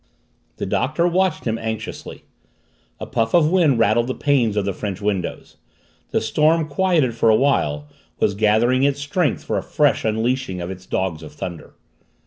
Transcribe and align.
The 0.57 0.65
Doctor 0.65 1.07
watched 1.07 1.45
him 1.45 1.59
anxiously. 1.59 2.23
A 2.99 3.05
puff 3.05 3.35
of 3.35 3.51
wind 3.51 3.77
rattled 3.77 4.07
the 4.07 4.15
panes 4.15 4.57
of 4.57 4.65
the 4.65 4.73
French 4.73 4.99
windows. 4.99 5.57
The 6.09 6.19
storm, 6.21 6.65
quieted 6.67 7.13
for 7.13 7.29
a 7.29 7.35
while, 7.35 7.87
was 8.19 8.33
gathering 8.33 8.81
its 8.81 8.99
strength 8.99 9.43
for 9.43 9.59
a 9.59 9.63
fresh 9.63 10.03
unleashing 10.03 10.59
of 10.59 10.71
its 10.71 10.87
dogs 10.87 11.21
of 11.21 11.33
thunder. 11.33 11.75